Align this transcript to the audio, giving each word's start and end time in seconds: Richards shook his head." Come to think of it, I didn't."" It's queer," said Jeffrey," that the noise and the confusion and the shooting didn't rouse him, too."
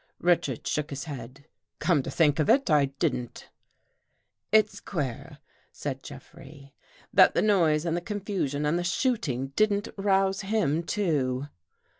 Richards 0.17 0.67
shook 0.67 0.89
his 0.89 1.03
head." 1.03 1.45
Come 1.79 2.01
to 2.01 2.09
think 2.09 2.39
of 2.39 2.49
it, 2.49 2.71
I 2.71 2.85
didn't."" 2.85 3.51
It's 4.51 4.79
queer," 4.79 5.37
said 5.71 6.01
Jeffrey," 6.01 6.73
that 7.13 7.35
the 7.35 7.41
noise 7.43 7.85
and 7.85 7.95
the 7.95 8.01
confusion 8.01 8.65
and 8.65 8.79
the 8.79 8.83
shooting 8.83 9.49
didn't 9.49 9.89
rouse 9.97 10.41
him, 10.41 10.81
too." 10.81 11.49